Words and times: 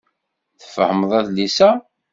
Tfehmeḍ 0.59 1.11
adlis-a? 1.19 1.71